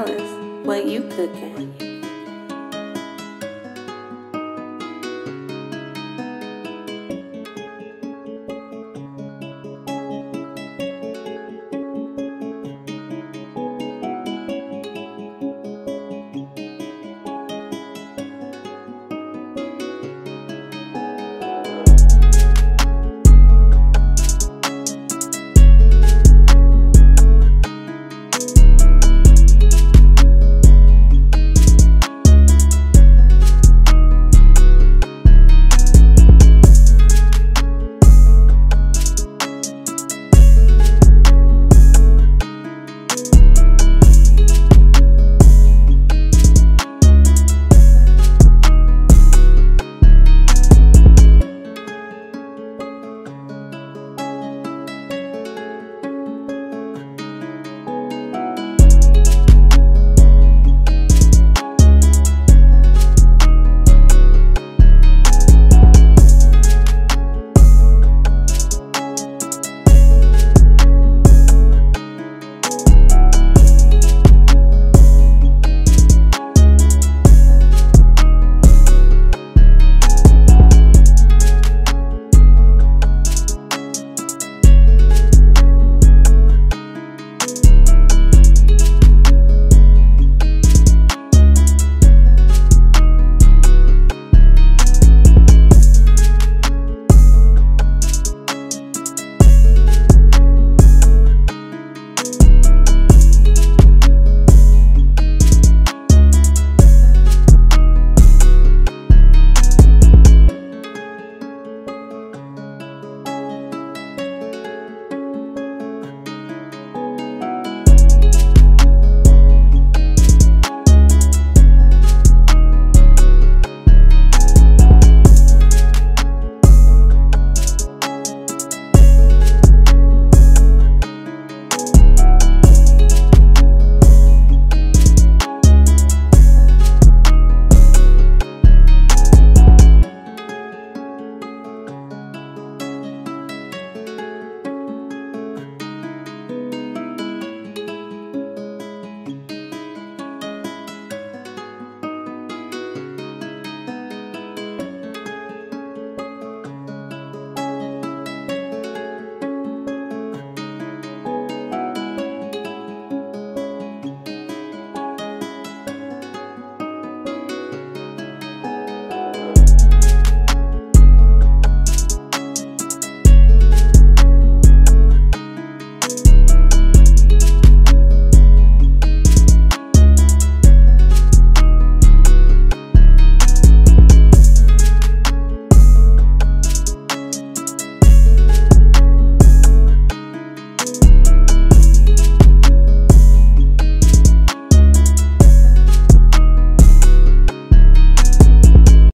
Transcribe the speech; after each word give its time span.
Alice, 0.00 0.64
what 0.64 0.86
you 0.86 1.02
cooking? 1.10 1.89